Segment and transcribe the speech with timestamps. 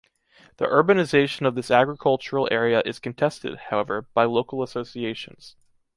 [0.57, 5.55] The urbanization of this agricultural area is contested, however, by local associations.